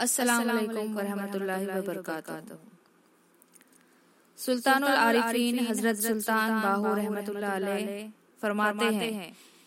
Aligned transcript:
अस्सलाम 0.00 0.58
वरहमतुल्लाहि 0.96 1.66
वबरकातुहू। 1.68 2.58
सुल्तानुल 4.38 4.96
आरिफीन 4.98 5.58
हज़रत 5.66 5.96
सुल्तान 6.04 6.50
बाहू 6.62 6.94
रहमतुल्लाह 6.96 7.56
अलैह 7.56 7.88
फरमाते 8.42 8.86
हैं 8.94 9.10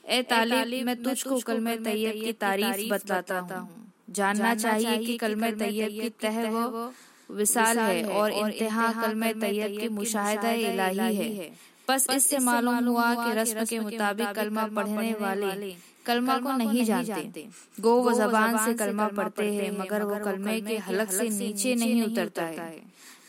ए 0.04 0.22
तालिब 0.32 0.86
मैं 0.86 0.96
तुझको 1.04 1.40
कलमे 1.48 1.76
तैयब 1.86 2.16
की 2.24 2.34
तारीफ़ 2.42 2.82
बतलाता 2.94 3.38
हूँ। 3.60 3.70
जानना 4.12 4.56
चाहिए 4.58 4.98
कि 5.06 5.18
कलमे 5.18 5.52
तैयब 5.60 5.92
की 6.00 6.10
तह 6.24 6.42
वो 6.56 6.64
विसाल 7.34 7.80
है 7.80 8.04
और 8.16 8.32
इंतहा 8.34 8.92
कलमे 8.96 9.34
तैयब 9.46 9.80
की 9.80 9.88
मुशाहिदा 9.92 10.52
इलाही 10.66 11.16
है। 11.16 11.50
बस 11.88 12.08
इससे 12.12 12.38
मालूम 12.42 12.86
हुआ 12.88 13.08
कि 13.16 13.30
रस्म 13.38 13.66
के 13.68 13.80
मुताबिक 13.82 14.36
कलमा 14.36 14.66
पढ़ने 14.76 15.14
वाले 15.22 15.52
कलमा 16.06 16.38
को 16.38 16.52
नहीं 16.54 16.84
जानते। 16.86 17.46
गो 17.80 17.94
वो 18.04 18.12
जबान 18.14 18.58
से 18.66 18.74
कलमा 18.74 19.08
पढ़ते 19.18 19.46
हैं 19.54 19.72
मगर 19.80 20.04
वो 20.04 20.18
कलमे 20.26 20.60
के 20.62 20.78
हलक 20.80 21.12
से 21.12 21.30
नीचे 21.30 21.76
नहीं 21.76 22.04
उतरता 22.04 22.46
है। 22.46 22.82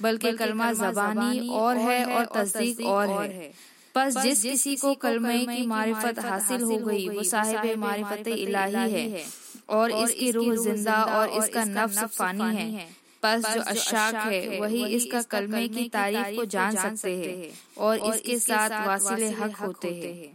बल्कि 0.03 0.33
कलमा 0.33 0.73
जबानी 0.73 1.49
और 1.51 1.77
है 1.79 2.05
और 2.07 2.25
तस्दीक 2.35 2.81
और 2.89 3.09
है। 3.09 3.53
बस 3.95 4.17
जिस 4.19 4.43
किसी 4.43 4.75
को 4.77 4.95
कलमे 5.03 5.39
की 5.47 5.67
मारिफत 5.67 6.19
हासिल 6.25 6.63
हो 6.63 6.77
गई 6.79 7.09
वो 7.09 7.23
साहिब 7.25 7.79
मारिफत 7.79 8.29
इलाही 8.29 8.93
है। 8.93 9.25
और 9.71 9.91
इसकी 9.93 10.31
रूह 10.31 10.55
ज़िंदा 10.57 11.03
और 11.13 11.29
इसका 11.35 11.65
नफ्स 11.67 12.03
फानी 12.17 12.55
है। 12.57 12.87
बस 13.23 13.45
जो 13.55 13.61
अशाक 13.63 14.15
है 14.15 14.61
वही 14.61 14.85
इसका 14.97 15.21
कलमे 15.31 15.67
की 15.69 15.89
तारीफ़ 15.91 16.37
को 16.37 16.45
जान 16.55 16.77
सकते 16.77 17.17
हैं। 17.17 17.53
और 17.79 17.99
इसके 18.07 18.39
साथ 18.41 18.87
वासिल 18.87 19.23
हक 19.35 19.57
होते 19.57 19.89
हैं 19.89 20.33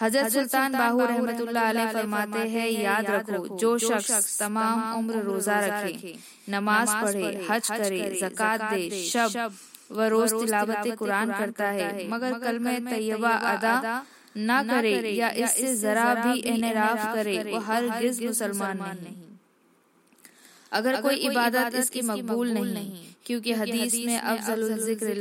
हज़रत 0.00 0.32
सुल्तान 0.32 0.72
बाहू 0.72 1.00
रहमतुल्लाह 1.00 1.92
फरमाते 1.92 2.42
हैं 2.50 2.68
याद 2.72 3.10
रखो 3.10 3.56
जो 3.62 3.70
शख्स 3.78 4.38
तमाम 4.38 4.78
उम्र 4.98 5.22
रोजा 5.24 5.58
रखे 5.64 6.14
नमाज़ 6.50 6.94
पढ़े 7.02 7.32
हज 7.50 7.70
करे 7.70 8.00
जक़ात 8.20 8.62
दे 8.70 9.02
शब 9.02 9.30
व 9.92 10.08
रोज 10.14 10.32
तिलावत 10.34 10.86
कुरान 10.98 11.32
करता 11.32 11.68
है। 11.70 12.08
मगर 12.10 12.38
कल 12.40 12.58
में 12.66 12.84
तैयबा 12.86 13.32
अदा 13.52 13.74
न 14.38 14.62
करे 14.68 14.94
या 15.12 15.28
इससे 15.44 15.74
जरा 15.76 16.08
भी 16.14 16.38
इनराफ 16.52 17.00
करे 17.14 17.36
वो 17.44 17.58
हर 17.68 17.88
गिज 18.00 18.24
मुसलमान 18.26 18.78
नहीं। 18.78 19.29
अगर 20.72 21.00
कोई 21.02 21.16
इबादत 21.28 21.74
इसकी 21.76 22.00
मकबूल 22.08 22.50
नहीं 22.52 22.90
क्योंकि 23.26 23.52
हदीस 23.52 23.94
में 24.06 24.18
अफजल 24.18 24.60
ज़िक्र 24.80 25.14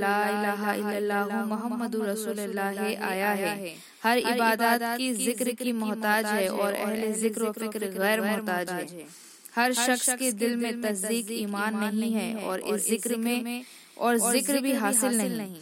रसूलुल्लाह 2.03 2.75
आया 3.08 3.31
है। 3.33 3.73
हर 4.03 4.17
इबादत 4.17 4.81
की 4.97 5.08
ज़िक्र 5.16 5.52
की 5.61 5.72
मोहताज 5.80 6.25
है 6.27 6.47
और 6.50 6.73
अहले 6.75 7.11
ज़िक्र 7.16 7.44
व 7.44 7.52
फ़िक्र 7.53 7.89
गैर 7.97 8.22
मोहताज 8.22 8.70
है। 8.70 9.08
हर 9.55 9.73
शख्स 9.75 10.09
के 10.16 10.31
दिल 10.33 10.55
में 10.58 10.81
तस्दीक 10.81 11.31
ईमान 11.33 11.75
नहीं 11.77 12.14
है 12.14 12.30
और 12.44 12.59
इस 12.67 12.89
ज़िक्र 12.89 13.16
में 13.20 13.64
और 14.00 14.17
ज़िक्र 14.30 14.61
भी 14.61 14.73
हासिल 14.75 15.17
नहीं। 15.17 15.59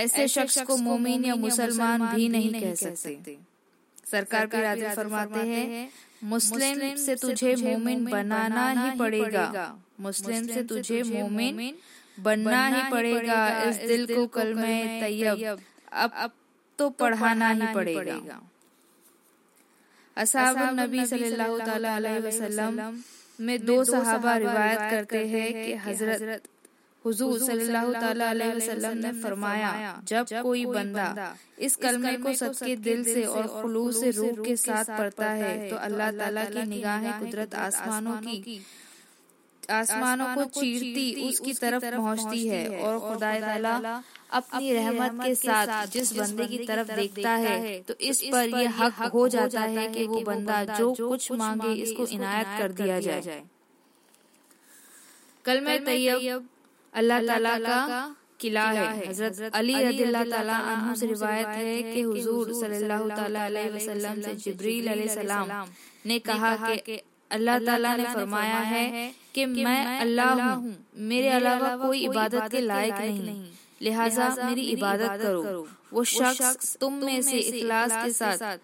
ऐसे 0.00 0.26
शख्स 0.28 0.58
को 0.62 0.76
मोमिन 0.78 1.24
या 1.24 1.34
मुसलमान 1.38 2.06
भी 2.14 2.28
नहीं 2.28 2.52
कह 2.52 2.74
सकते। 2.76 3.36
सरकार 4.06 4.46
के 4.46 4.60
राजा 4.62 4.94
फरमाते 4.94 5.40
हैं 5.48 5.90
मुस्लिम 6.22 6.94
से 6.96 7.14
तुझे 7.16 7.54
मोमिन 7.56 8.04
बनाना 8.04 8.68
ही 8.70 8.90
पड़ेगा। 8.98 9.64
मुस्लिम 10.00 10.46
से 10.46 10.62
तुझे 10.64 11.02
मोमिन 11.02 11.74
बनना 12.20 12.66
ही 12.66 12.82
पड़ेगा। 12.90 13.40
इस 13.62 13.76
दिल 13.88 14.06
को 14.14 14.26
कल 14.26 14.54
में 14.54 15.00
तैयब। 15.00 15.58
अब 15.92 16.10
अब 16.16 16.30
तो 16.78 16.88
पढ़ाना 17.00 17.48
ही 17.50 17.72
पड़ेगा। 17.74 18.40
असाब 20.16 20.56
नबी 20.80 21.06
सल्लल्लाहु 21.06 21.70
अलैहि 21.90 22.18
वसल्लम 22.18 23.02
में 23.40 23.58
दो 23.66 23.82
सहाबा 23.84 24.36
रिवायत 24.36 24.80
करते 24.90 25.26
हैं 25.26 25.52
कि 25.54 25.74
हज़रत 25.84 26.42
हुजूर 27.04 27.38
सल्लल्लाहु 27.38 28.10
अलैहि 28.10 28.56
वसल्लम 28.56 28.98
ने 28.98 29.10
फरमाया 29.22 29.70
जब 30.08 30.26
कोई 30.42 30.64
बंदा 30.66 31.06
इस 31.68 31.76
कलमे 31.76 32.12
को 32.18 32.34
सबके 32.34 32.76
दिल 32.84 33.02
से 33.04 33.24
और 33.26 33.46
खुलूस 33.54 34.00
से 34.00 34.10
रूह 34.18 34.44
के 34.44 34.56
साथ 34.58 34.92
पढ़ता 34.98 35.30
है 35.40 35.68
तो 35.70 35.76
अल्लाह 35.88 36.10
ताला 36.20 36.44
की 36.44 36.62
निगाहें 36.68 37.12
कुदरत 37.20 37.54
आसमानों 37.64 38.16
की 38.26 38.60
आसमानों 39.70 40.28
को 40.34 40.44
चीरती 40.60 41.06
उसकी 41.28 41.52
तरफ़ 41.54 41.84
पहुँचती 41.86 42.46
है 42.48 42.62
और 42.80 42.98
खुदा 43.00 43.32
ताला 43.40 43.74
अपनी 44.32 44.72
रहमत 44.72 45.24
के 45.24 45.34
साथ 45.34 45.86
जिस 45.92 46.12
बंदे 46.12 46.46
की 46.46 46.58
तरफ़ 46.66 46.92
देखता 46.92 47.34
है 47.44 47.58
तो 47.88 47.94
इस 48.10 48.22
पर 48.32 48.58
यह 48.60 48.82
हक 48.82 49.02
हो 49.14 49.26
जाता 49.34 49.60
है 49.76 49.88
कि 49.88 50.06
वो 50.06 50.20
बंदा 50.30 50.62
जो 50.72 50.92
कुछ 51.00 51.30
मांगे 51.42 51.72
इसको 51.82 52.06
इनायत 52.16 52.58
कर 52.58 52.72
दिया 52.80 52.98
जाए। 53.00 53.42
कल 55.44 55.60
में 55.60 55.84
तैयब 55.84 56.48
अल्लाह 56.92 57.20
ताला 57.26 57.54
का 57.60 58.00
किला 58.40 58.66
है। 58.70 58.86
हज़रत 59.00 59.54
अली 59.54 59.74
अन्हु 59.74 60.94
से 60.96 61.06
रिवायत 61.06 61.48
है 61.58 61.82
कि 61.84 62.00
हुजूर 62.02 62.52
सल्लल्लाहु 62.54 63.08
ताला 63.10 63.44
अलैहि 63.46 63.70
वसल्लम 63.70 64.20
से 64.22 64.34
जिब्रील 64.44 64.88
अलैहिस्सलाम 64.88 65.46
ने 66.06 66.18
कहा 66.28 66.52
कि 66.64 67.00
अल्लाह 67.30 67.58
ताला 67.66 67.90
ने 67.96 68.04
फरमाया 68.14 68.58
है 68.70 68.84
कि 69.34 69.44
मैं 69.46 70.00
अल्लाह 70.00 70.42
हूँ। 70.42 70.76
मेरे 71.10 71.28
अलावा 71.32 71.76
कोई 71.76 71.98
इबादत 72.04 72.50
के 72.52 72.60
लायक 72.62 72.94
नहीं। 72.94 73.44
लिहाजा 73.82 74.26
मेरी 74.40 74.64
इबादत 74.72 75.12
करो। 75.22 75.66
वो 75.92 76.04
शख्स 76.10 76.76
तुम 76.80 76.92
में 77.04 77.22
से 77.22 77.38
इखलास 77.38 77.92
के 77.94 78.10
साथ 78.12 78.58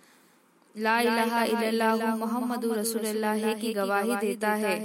ला 0.75 0.97
इलाहा 1.03 1.43
इल्लल्लाह 1.45 2.15
मुहम्मदुर 2.17 2.79
रसूलुल्लाह 2.79 3.53
की 3.55 3.73
गवाही 3.75 4.17
देता 4.19 4.53
है। 4.65 4.77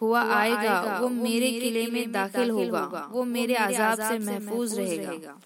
हुआ 0.00 0.22
आएगा 0.34 0.98
वो 1.00 1.08
मेरे 1.10 1.50
किले 1.52 1.86
में 1.90 2.12
दाखिल 2.12 2.50
होगा 2.50 3.08
वो 3.12 3.24
मेरे 3.26 3.54
आजाब 3.64 4.00
से 4.00 4.18
महफूज 4.20 4.78
रहेगा। 4.78 5.36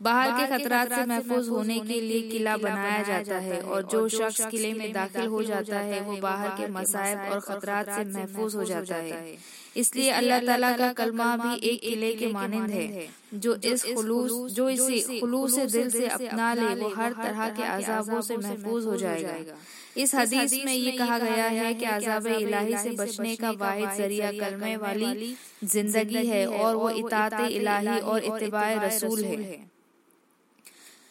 बाहर 0.00 0.30
के 0.32 0.46
खतरात 0.48 0.88
से 0.90 1.04
महफूज 1.06 1.48
होने 1.48 1.78
के 1.80 2.00
लिए 2.00 2.20
किला 2.30 2.56
बनाया 2.56 3.02
जाता 3.04 3.38
है 3.38 3.60
और 3.62 3.82
जो 3.92 4.08
शख्स 4.08 4.44
किले 4.50 4.72
में 4.74 4.92
दाखिल 4.92 5.26
हो 5.28 5.42
जाता 5.42 5.78
है 5.88 6.00
वो 6.02 6.16
बाहर 6.18 6.48
के 6.58 6.68
मसायब 6.72 7.32
और 7.32 7.40
खतरात 7.40 7.90
से 7.90 8.04
महफूज 8.12 8.54
हो 8.56 8.64
जाता 8.64 8.96
है। 8.96 9.36
इसलिए 9.76 10.10
अल्लाह 10.10 10.40
ताला 10.46 10.70
का 10.76 10.92
कलमा 10.94 11.26
भी 11.36 11.54
एक 11.70 11.80
किले 11.80 12.12
के 12.14 12.32
मानंद 12.32 12.70
है 12.70 13.06
जो 13.34 13.54
इस 13.64 13.84
खुलूस 13.94 14.32
जो 14.52 14.68
इसे 14.70 15.20
खुलूस 15.20 15.58
दिल 15.72 15.90
से 15.90 16.06
अपना 16.08 16.52
ले 16.54 16.74
वो 16.80 16.88
हर 16.96 17.12
तरह 17.20 17.48
के 17.50 17.68
अजाबों 17.68 18.20
से 18.22 18.36
महफूज 18.38 18.86
हो 18.86 18.96
जाएगा 18.96 19.54
इस 19.96 20.14
हदीस 20.14 20.52
में 20.64 20.72
ये 20.74 20.90
कहा 20.92 21.18
गया 21.18 21.46
है 21.46 21.72
कि 21.74 21.84
अजाब 21.84 22.26
इलाही 22.26 22.76
से 22.76 22.90
बचने 22.96 23.34
का 23.36 23.50
वाहिद 23.60 23.90
ज़रिया 23.96 24.30
कलमे 24.32 24.76
वाली 24.76 25.34
ज़िंदगी 25.64 26.26
है 26.26 26.46
और 26.46 26.76
वो 26.76 26.90
इतात 26.90 27.40
इलाही 27.40 27.98
और 28.00 28.24
इतबा 28.24 28.70
रसूल 28.84 29.24
है। 29.24 29.58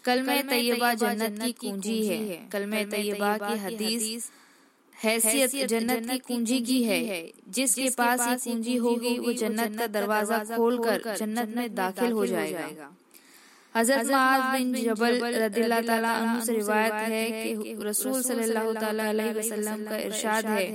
कलमे 0.06 0.42
तैयबा 0.44 0.94
जन्नत 0.96 1.42
की 1.42 1.52
कुंजी 1.62 2.06
है। 2.08 2.38
कलमे 2.52 2.84
तैयबा 2.86 3.38
की 3.38 3.58
हदीस 3.58 4.30
हैसियत 4.96 5.68
जन्नत 5.70 6.10
की 6.10 6.18
कुंजी 6.28 6.60
की 6.62 6.82
है। 6.84 7.02
जिसके 7.50 7.90
पास 7.90 8.28
ये 8.28 8.36
कुंजी 8.46 8.76
होगी 8.78 9.18
वो 9.20 9.34
जन्नत 9.34 9.78
का 9.80 9.88
दरवाज़ा 9.90 10.44
खोलकर 10.56 11.16
जन्नत 11.18 11.56
में 11.56 11.76
दाखिल 11.76 12.12
हो 12.12 12.26
जाएगा। 12.26 12.70
हज़रत 13.76 14.06
माज 14.12 14.42
बिन 14.52 14.74
जबल 14.84 15.14
रदिल्लाह 15.42 15.82
ताला 15.88 16.14
से 16.46 16.54
रिवायत 16.54 16.94
है 17.14 17.24
कि 17.32 17.76
रसूल 17.88 18.22
सल्लल्लाहु 18.28 18.74
ताला 18.74 19.04
अलैहि 19.10 19.34
वसल्लम 19.38 19.80
का 19.90 19.98
इरशाद 20.10 20.46
है 20.46 20.66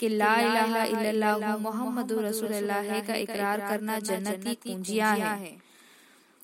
कि 0.00 0.08
ला 0.20 0.34
इलाहा 0.40 0.82
इल्लल्लाह 0.84 1.56
मुहम्मदुर 1.66 2.24
रसूलुल्लाह 2.24 3.00
का 3.08 3.14
इकरार 3.24 3.58
करना 3.68 3.98
जन्नत 4.08 4.44
की 4.44 4.54
कुंजियाँ 4.64 5.16
है। 5.16 5.52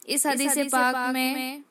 इस 0.09 0.27
हदीस 0.27 0.59
पाक 0.73 0.97
में 1.15 1.63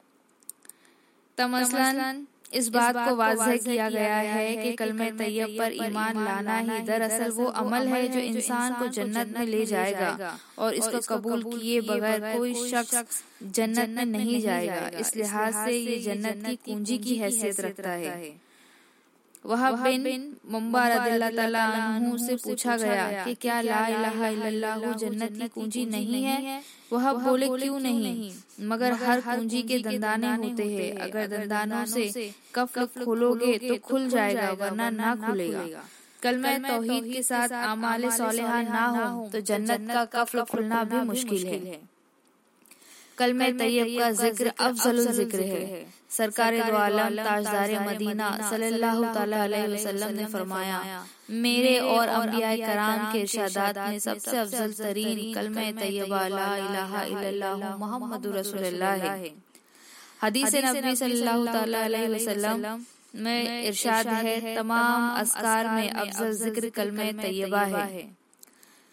तमसलन 1.38 2.25
इस 2.53 2.68
बात 2.69 2.96
को 2.97 3.16
वाजह 3.16 3.56
किया 3.58 3.90
गया 3.90 4.16
है 4.16 4.56
कि 4.56 4.72
कलमे 4.74 5.09
तैयब 5.12 5.58
पर 5.59 5.74
ईमान 5.85 6.24
लाना 6.25 6.58
ही 6.58 6.80
दरअसल 6.88 7.31
वो 7.31 7.46
अमल 7.62 7.88
है 7.88 8.08
जो 8.08 8.19
इंसान 8.19 8.74
को 8.74 8.88
जन्नत 8.88 9.33
में 9.38 9.45
ले 9.45 9.66
जाएगा 9.66 10.38
और 10.60 10.74
इसको 10.74 11.00
कबूल 11.07 11.44
किए 11.44 11.81
बगैर 11.81 12.19
कोई 12.38 12.54
शख्स 12.71 13.24
जन्नत 13.44 13.89
में 13.89 14.06
नहीं 14.06 14.42
जाएगा। 14.42 14.88
इस 15.00 15.16
लिहाज 15.16 15.54
से 15.54 15.77
ये 15.77 16.00
जन्नत 16.00 16.45
की 16.48 16.56
कुंजी 16.66 16.98
की 16.98 17.16
हैसियत 17.16 17.60
रखता 17.60 17.89
है। 17.92 18.46
वह 19.47 19.69
बिन 19.81 20.23
मुम्बा 20.51 20.88
रदिल्लाहु 20.88 22.17
से 22.17 22.35
पूछा 22.38 22.75
गया 22.77 23.23
कि 23.25 23.33
क्या 23.41 23.59
ला 23.61 23.85
इलाहा 23.89 24.27
इल्लल्लाह 24.29 24.94
जन्नत 24.95 25.33
की 25.33 25.47
कुंजी 25.49 25.85
नहीं 25.88 26.23
है। 26.23 26.61
वह 26.91 27.11
बोले 27.23 27.47
क्यों 27.49 27.79
नहीं? 27.79 28.31
मगर 28.67 28.94
हर 29.01 29.21
कुंजी 29.21 29.61
के 29.63 29.77
दंदाने 29.79 30.33
होते 30.38 30.65
हैं। 30.67 30.91
अगर 30.99 31.27
दंदानों 31.27 31.85
से 31.88 32.31
कफ 32.55 32.77
खोलोगे 32.99 33.57
तो 33.59 33.77
खुल 33.83 34.09
जाएगा 34.09 34.51
वरना 34.59 34.89
ना 34.91 35.15
खुलेगा। 35.17 35.83
कल 36.23 36.38
मैं 36.38 36.61
तोहीद 36.63 37.03
के 37.13 37.21
साथ 37.23 37.51
आमाल 37.63 38.09
सोलेहा 38.11 38.61
ना 38.63 38.85
हो 38.88 39.27
तो 39.33 39.39
जन्नत 39.49 39.81
का 39.89 40.03
कफल 40.15 40.41
खुलना 40.45 40.83
भी 40.85 41.01
मुश्किल 41.05 41.45
है। 41.47 41.79
कल 43.17 43.33
में 43.33 43.57
तैयब 43.57 43.99
का 43.99 44.11
ज़िक्र 44.13 44.51
अफजल 44.61 45.05
ज़िक्र 45.13 45.41
है 45.44 45.85
सरकार 46.09 46.56
दो 46.68 46.75
आलम 46.77 47.15
ताजदार 47.24 47.71
मदीना 47.86 48.27
सल्लल्लाहु 48.50 49.04
अलैहि 49.21 49.68
वसल्लम 49.74 50.12
ने 50.19 50.25
फरमाया 50.33 50.80
मेरे 51.45 51.77
और 51.94 52.07
अम्बिया 52.09 52.51
कराम 52.57 53.12
के 53.12 53.19
इरशादात 53.21 53.77
में 53.77 54.00
सबसे 54.00 54.38
अफजल 54.38 54.71
तरीन 54.80 55.19
कलम 55.33 55.57
तैयबा 55.80 56.21
ला 56.36 56.50
इलाहा 56.57 57.01
इल्लल्लाह 57.13 57.75
मुहम्मद 57.77 58.27
रसूलुल्लाह 58.36 58.94
है। 59.06 59.31
हदीस 60.24 60.56
नबी 60.65 60.95
सल्लल्लाहु 61.01 61.57
अलैहि 61.81 62.13
वसल्लम 62.13 62.86
में 63.25 63.68
इरशाद 63.68 64.07
है 64.07 64.56
तमाम 64.56 65.09
अस्कार 65.19 65.68
में 65.75 65.89
अफजल 65.89 66.31
ज़िक्र 66.39 66.69
कलम 66.77 66.98
तैयबा 67.21 67.63
है। 67.75 67.86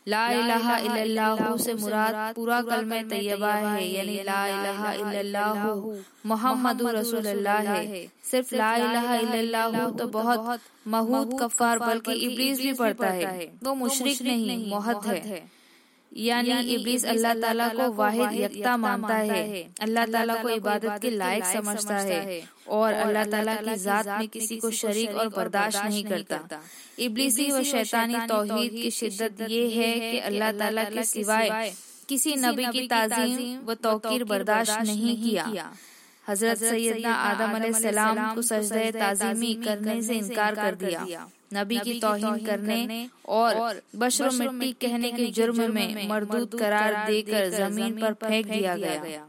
ला 0.06 0.22
इलाहा 0.32 0.76
इल्लल्लाहु 0.78 1.56
से 1.58 1.74
मुराद 1.74 2.34
पूरा 2.34 2.60
कलमे 2.62 3.02
तैयबा 3.10 3.52
है 3.54 3.84
यानी 3.88 4.16
ला 4.24 4.40
इलाहा 4.48 4.92
इल्लल्लाहु 4.92 5.94
मोहम्मद 6.26 6.82
रसूलुल्लाह 6.96 7.60
है। 7.70 8.06
सिर्फ़ 8.30 8.54
ला 8.54 8.74
इलाहा 8.76 9.16
इल्लल्लाहु 9.16 9.90
तो 9.98 10.06
बहुत 10.16 10.60
महूद 10.94 11.36
कफार 11.40 11.78
बल्कि 11.78 12.12
इब्लीस 12.26 12.60
भी 12.60 12.72
पढ़ता 12.74 13.08
है। 13.08 13.50
वो 13.64 13.74
मुशरिक 13.74 14.22
नहीं 14.22 14.70
मोहत 14.70 15.06
है। 15.06 15.42
यानी 16.14 16.58
इब्लीस 16.74 17.04
अल्लाह 17.04 17.34
ताला 17.42 17.68
को 17.68 17.90
वाहिद 17.92 18.32
यकता 18.34 18.76
मानता 18.76 19.14
है। 19.14 19.62
अल्लाह 19.82 20.06
ताला 20.06 20.34
को 20.42 20.48
इबादत 20.50 20.98
के 21.02 21.10
लायक 21.10 21.44
समझता 21.44 21.96
है। 22.00 22.42
और 22.68 22.92
अल्लाह 22.94 23.24
ताला 23.32 23.54
की 23.56 23.74
जात 23.78 24.06
में 24.18 24.28
किसी 24.28 24.56
को 24.56 24.70
शरीक 24.72 25.16
और 25.16 25.28
बर्दाश्त 25.36 25.82
नहीं 25.84 26.04
करता। 26.04 26.60
इब्लीसी 27.06 27.50
व 27.50 27.62
शैतानी 27.64 28.26
तौहीद 28.28 28.72
की 28.72 28.90
शिद्दत 28.90 29.40
ये 29.50 29.64
है 29.70 29.90
कि 30.00 30.18
अल्लाह 30.30 30.52
ताला 30.60 30.84
के 30.90 31.04
सिवाय 31.04 31.72
किसी 32.08 32.34
नबी 32.36 32.64
की 32.72 32.86
ताजीम 32.88 33.66
व 33.66 33.74
तोकीर 33.82 34.24
बर्दाश्त 34.24 34.78
नहीं 34.86 35.16
किया। 35.22 35.70
हज़रत 36.24 36.58
सैयदना 36.58 37.14
आदम 37.14 37.72
सलाम 37.74 38.34
को 38.34 38.42
सजदे 38.44 38.90
ताजीमी 38.92 39.54
करने 39.64 40.02
से 40.02 40.14
इनकार 40.14 40.54
कर 40.54 40.74
दिया। 40.76 41.28
नबी 41.56 41.78
की 41.78 42.00
तोहिन 42.00 42.44
करने 42.46 43.08
और 43.28 43.82
बशर 43.96 44.30
मिट्टी 44.30 44.72
कहने 44.82 45.12
के 45.12 45.26
जुर्म 45.26 45.72
में 45.74 46.08
मरदूद 46.08 46.58
करार 46.58 47.06
देकर 47.06 47.48
ज़मीन 47.50 48.00
पर 48.00 48.12
फेंक 48.12 48.46
दिया 48.46 48.74
गया। 48.76 49.26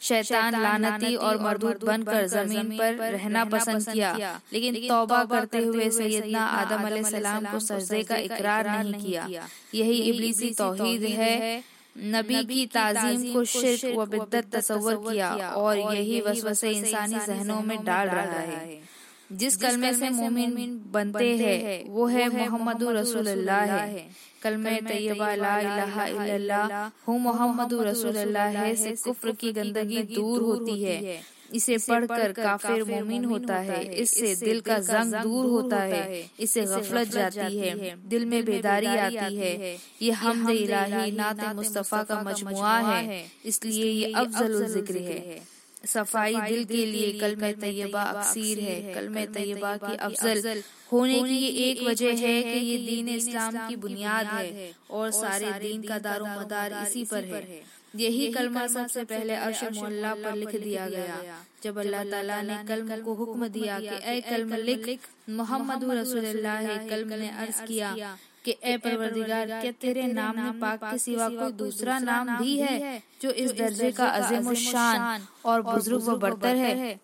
शैतान 0.00 0.62
लानती 0.62 1.14
और 1.16 1.40
मरदूत 1.42 1.84
बनकर 1.84 2.26
ज़मीन 2.26 2.76
पर 2.78 2.94
रहना 3.12 3.44
पसंद 3.44 3.88
किया। 3.88 4.40
लेकिन 4.52 4.88
तौबा 4.88 5.24
करते 5.24 5.58
हुए 5.58 5.90
सैयदना 5.90 6.44
आदम 6.58 7.02
सलाम 7.02 7.44
को 7.44 7.58
सजदे 7.58 8.02
का 8.02 8.16
इकरार 8.16 8.68
नहीं 8.68 9.02
किया। 9.04 9.48
यही 9.74 9.98
इबलीसी 10.02 10.50
तौहीद 10.50 11.02
है। 11.02 11.62
नबी 11.96 12.44
की 12.44 12.66
ताजीम 12.66 13.32
को 13.32 13.44
शिरक 13.44 13.96
व 13.96 14.06
बिद्दत 14.06 14.44
तस्वर 14.56 14.96
किया 14.96 15.30
और 15.52 15.78
यही 15.78 16.20
वसवसे 16.20 16.70
इंसानी 16.70 17.18
जहनों 17.26 17.60
में 17.62 17.84
डाल 17.84 18.08
रहा 18.08 18.40
है। 18.52 18.97
जिस 19.30 19.56
कलमे 19.56 19.92
से 19.94 20.10
मोमिन 20.10 20.80
बनते 20.92 21.36
हैं 21.36 21.84
वो 21.88 22.06
है 22.08 22.28
मोहम्मद 22.28 22.82
रसूलुल्लाह 22.96 23.64
है। 23.72 24.06
कलमे 24.42 24.76
तैयबा 24.82 25.34
ला 25.34 25.58
इलाहा 25.60 26.06
इल्लल्लाह 26.06 26.86
हूँ 27.06 27.18
मोहम्मद 27.20 27.74
रसूलुल्लाह 27.88 28.72
से 28.74 28.94
कुफ्र 29.04 29.32
की 29.32 29.52
गंदगी 29.52 30.02
दूर 30.14 30.42
होती 30.42 30.82
है। 30.82 31.20
इसे 31.54 31.76
पढ़कर 31.80 32.32
काफिर 32.32 32.84
मोमिन 32.84 33.24
होता 33.24 33.56
है। 33.68 33.82
इससे 33.96 34.34
दिल 34.36 34.60
का 34.60 34.78
जंग 34.88 35.14
दूर 35.22 35.46
होता 35.46 35.80
है। 35.82 36.24
इसे 36.40 36.64
गफलत 36.64 37.08
जाती 37.10 37.58
है। 37.58 37.94
दिल 38.08 38.26
में 38.26 38.44
बेदारी 38.44 38.86
आती 38.86 39.36
है। 39.36 39.76
ये 40.02 40.10
हमद 40.22 40.50
इलाही 40.50 41.10
नात 41.12 41.44
मुस्तफ़ा 41.56 42.02
का 42.02 42.22
मजमुआ 42.22 42.78
है। 42.80 43.24
इसलिए 43.44 43.84
ये 43.84 44.12
अफजल 44.14 44.66
ज़िक्र 44.68 44.96
है। 45.02 45.40
सफ़ाई 45.84 46.34
दिल 46.42 46.64
के 46.64 46.84
लिए 46.86 47.12
कल 47.20 47.36
में 47.36 47.54
तैयबा 47.60 48.02
अक्सीर 48.02 48.60
है। 48.60 48.94
कल 48.94 49.08
में 49.08 49.32
तैयबा 49.32 49.76
की 49.78 49.94
अफजल 49.96 50.62
होने 50.92 51.22
की 51.22 51.36
ये 51.36 51.48
एक 51.64 51.82
वजह 51.82 52.12
है 52.18 52.42
कि 52.42 52.58
ये 52.60 52.76
दीन 52.86 53.08
इस्लाम 53.08 53.68
की 53.68 53.76
बुनियाद 53.78 54.26
है 54.28 54.70
और 54.90 55.10
सारे 55.14 55.52
दीन 55.60 55.82
का 55.82 55.98
दारो 56.06 56.26
मदार 56.28 56.72
इसी 56.82 57.04
पर 57.04 57.24
है। 57.24 57.62
यही 57.96 58.32
कलमा 58.32 58.66
सबसे 58.68 59.04
पहले 59.04 59.34
अर्श 59.34 59.62
मोहल्ला 59.74 60.14
पर 60.14 60.34
लिख 60.36 60.56
दिया 60.56 60.88
गया। 60.88 61.16
जब 61.62 61.78
अल्लाह 61.78 62.04
ताला 62.04 62.40
ने 62.42 62.56
कलम 62.68 63.00
को 63.02 63.14
हुक्म 63.14 63.48
दिया 63.48 63.78
कि 63.80 63.96
ए 64.12 64.20
कलम 64.20 64.54
लिख 64.64 64.98
मोहम्मद 65.38 65.84
रसूलुल्लाह 65.92 66.76
कलम 66.88 67.14
ने 67.20 67.30
अर्ज़ 67.38 67.62
किया। 67.62 68.16
कि 68.48 68.54
ए 68.64 68.76
परवरदिगार 68.80 69.50
क्या 69.60 69.72
तेरे 69.80 70.02
नाम 70.08 70.38
में 70.40 70.60
पाक 70.60 70.84
के 70.84 70.98
सिवा 70.98 71.28
कोई 71.30 71.52
दूसरा 71.58 71.98
नाम 72.00 72.28
भी 72.38 72.52
है 72.58 72.76
जो 73.22 73.30
इस 73.42 73.50
दर्जे 73.58 73.90
का 73.92 74.06
अजीम 74.18 74.52
शान 74.56 75.26
और 75.44 75.62
बुज़ुर्ग 75.62 76.02
व 76.02 76.16
बढ़तर 76.22 76.56
है। 76.56 76.94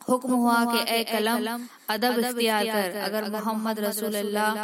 हुक्म 0.00 0.32
हुआ 0.34 0.64
कि 0.64 0.78
ए 0.94 1.02
कलम 1.04 1.66
अदब 1.94 2.18
इख्तियार 2.18 2.64
कर। 2.66 2.96
अगर 3.00 3.28
मोहम्मद 3.30 3.80
रसूलुल्लाह 3.80 4.56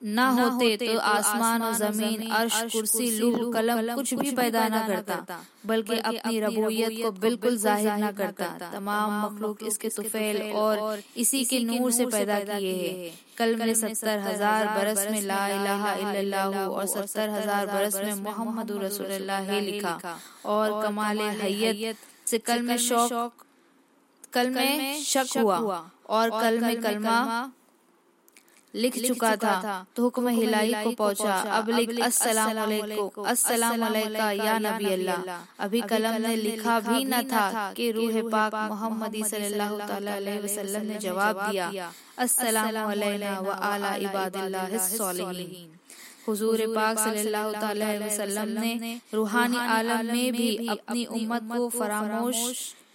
न 0.00 0.18
होते 0.18 0.76
तो, 0.76 0.86
तो 0.86 0.98
आसमान 1.00 1.62
और 1.62 1.74
ज़मीन 1.74 2.30
अर्श 2.30 2.60
कुर्सी 2.72 3.10
लूह 3.18 3.52
कलम 3.52 3.94
कुछ 3.94 4.14
भी 4.14 4.30
पैदा 4.32 4.66
न 4.68 4.86
करता 4.86 5.38
बल्कि 5.66 5.98
अपनी 6.00 6.40
रबूयत 6.40 7.02
को 7.02 7.10
बिल्कुल 7.20 7.56
ज़ाहिर 7.58 8.04
न 8.04 8.10
करता 8.18 8.70
तमाम 8.72 9.18
मखलूक 9.22 9.62
इसके 9.66 9.88
तुफेल 9.96 10.40
और 10.56 11.02
इसी 11.16 11.44
के 11.44 11.58
नूर 11.64 11.90
से 11.92 12.06
पैदा 12.08 12.38
किए 12.40 12.74
हैं। 12.74 13.12
कल 13.38 13.56
में 13.56 13.74
सत्तर 13.74 14.18
हज़ार 14.20 14.66
बरस 14.68 15.06
में 15.10 15.20
ला 15.22 15.46
इलाहा 15.48 15.94
इल्लल्लाह 15.96 16.58
और 16.60 16.86
सत्तर 16.88 17.28
हज़ार 17.30 17.66
बरस 17.66 18.00
में 18.04 18.14
मोहम्मद 18.22 18.72
रसूलुल्लाह 18.82 19.52
लिखा। 19.60 20.18
और 20.46 20.82
कमाल 20.82 21.20
हैयत 21.42 21.96
से 22.26 22.38
कल 22.40 22.62
में 22.62 22.76
शौक 22.78 23.44
कल 24.32 24.50
में 24.50 25.02
शक 25.04 25.36
हुआ 25.36 25.84
और 26.10 26.30
कल 26.30 26.58
में 26.60 26.80
कलमा 26.82 27.20
लिख 28.74 28.96
चुका 29.06 29.34
था 29.36 29.86
तो 29.96 30.02
हुक्म 30.02 30.28
हिलाई 30.28 30.72
को 30.84 30.90
पहुँचा। 30.92 31.34
अब 31.58 31.68
लिख 31.70 31.90
अस्सलाम 32.02 32.72
अस्सलाम 33.26 33.82
या 34.40 34.58
नबी 34.58 34.92
अल्लाह। 34.92 35.20
अभी 35.64 35.80
कलम 35.90 36.20
ने 36.22 36.34
लिखा 36.36 36.78
भी 36.80 37.04
न 37.04 37.22
था 37.30 37.46
कि 37.76 37.90
रूह 37.92 38.20
पाक 38.30 38.54
मोहम्मद 38.70 39.14
सल्लल्लाहु 39.26 39.78
अलैहि 39.96 40.38
वसल्लम 40.38 40.86
ने 40.86 40.98
जवाब 40.98 41.40
दिया। 41.50 41.90
अस्सलाम 42.18 42.92
व 43.40 43.50
आला 43.72 43.94
इबादिल्लाह 44.04 44.76
सॉलिहीन। 44.86 45.68
हुजूर 46.28 46.60
पाक 46.74 46.98
सल्लल्लाहु 46.98 47.52
अलैहि 47.66 47.98
वसल्लम 47.98 48.48
ने 48.60 49.00
रूहानी 49.14 49.60
आलम 49.76 50.06
में 50.06 50.32
भी 50.32 50.48
अपनी 50.68 51.04
उम्मत 51.18 51.42
को 51.52 51.68
फरामोश 51.70 52.36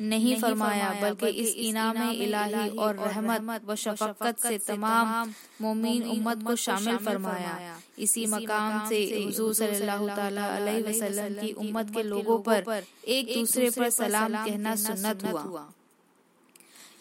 नहीं 0.03 0.35
फरमाया 0.41 0.89
बल्कि 1.01 1.27
इस 1.41 1.53
इनाम 1.65 1.97
इलाही 2.11 2.69
और 2.77 2.95
रहमत 2.97 3.61
व 3.67 3.75
शफकत 3.75 4.39
से 4.39 4.57
तमाम 4.67 5.33
मोमिन 5.61 6.03
उम्मत 6.11 6.43
को 6.47 6.55
शामिल 6.63 6.97
फरमाया। 7.05 7.77
इसी 7.99 8.25
मकाम 8.33 8.89
से 8.89 8.99
हुजूर 9.15 9.53
सल्लल्लाहु 9.53 10.07
अलैहि 10.07 10.81
वसल्लम 10.81 11.41
की 11.41 11.51
उम्मत 11.65 11.93
के 11.93 12.03
लोगों 12.03 12.37
पर 12.49 12.83
एक 13.07 13.33
दूसरे 13.33 13.69
पर 13.69 13.89
सलाम 13.99 14.35
कहना 14.35 14.75
सुन्नत 14.83 15.25
हुआ। 15.25 15.65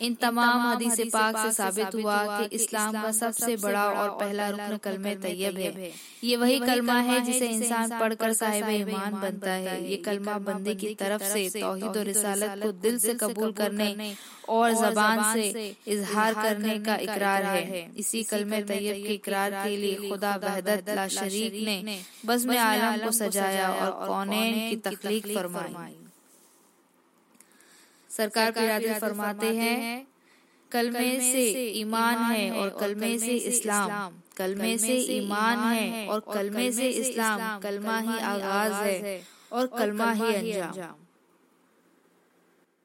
इन 0.01 0.15
तमाम 0.15 0.61
हदीस 0.63 1.01
पाक 1.13 1.37
से 1.37 1.53
साबित 1.53 1.95
हुआ 1.95 2.17
कि 2.29 2.45
इस्लाम 2.57 3.01
का 3.03 3.11
सबसे 3.13 3.57
बड़ा 3.57 3.85
और 3.91 4.11
पहला 4.21 4.49
रुकन 4.49 4.77
कलम 4.85 5.05
तैयब 5.23 5.57
है। 5.57 5.91
ये 6.25 6.37
वही 6.37 6.59
कलमा 6.61 6.99
है 7.01 7.21
जिसे 7.21 7.47
इंसान 7.49 7.99
पढ़कर 8.01 8.33
साहिब 8.33 8.89
ईमान 8.89 9.21
बनता 9.21 9.53
है। 9.67 9.77
ये 9.91 9.97
कलमा 10.07 10.39
बंदे 10.49 10.75
की 10.75 10.95
तरफ़ 10.95 11.23
से 11.25 11.49
तोहिद 11.51 11.97
और 11.97 12.05
रिसालत 12.05 12.63
को 12.63 12.73
दिल 12.83 12.99
से 12.99 13.15
कबूल 13.15 13.53
करने 13.53 14.15
और 14.49 14.73
जबान 14.75 15.23
से 15.33 15.75
इजहार 15.87 16.35
करने 16.35 16.79
का 16.81 16.97
इकरार 16.99 17.45
है। 17.45 17.87
इसी 17.97 18.23
कलम 18.25 18.61
तैयब 18.63 19.07
के 19.07 19.15
इकरार 19.15 19.51
के 19.65 19.77
लिए 19.77 20.09
खुदा 20.09 20.37
बहदत 20.39 20.91
ला 20.97 21.09
शरीक 21.09 21.63
ने 21.65 21.99
बस 22.27 22.45
में 22.45 22.59
आलम 22.59 23.05
को 23.05 23.11
सजाया 23.13 23.69
और 23.71 24.07
कौनैन 24.07 24.69
की 24.71 24.77
तखलीक 24.91 25.27
फरमाई 25.29 25.95
सरकार 28.17 28.51
के 28.51 28.65
इरादे 28.65 28.99
फरमाते 29.01 29.47
हैं 29.57 30.07
कलमे 30.73 31.11
से 31.33 31.45
ईमान 31.81 32.19
है 32.33 32.51
और 32.61 32.69
कलमे 32.81 33.19
से 33.19 33.37
इस्लाम। 33.51 34.13
कलमे 34.37 34.77
से 34.79 34.95
ईमान 35.17 35.59
है 35.59 36.07
और 36.07 36.21
कलमे 36.35 36.71
से 36.73 36.89
इस्लाम। 37.03 37.61
कलमा 37.61 37.99
ही 37.99 38.19
आगाज़ 38.33 38.73
है 38.73 39.21
और 39.53 39.67
कलमा 39.79 40.11
ही 40.13 40.35
अंजाम। 40.35 41.02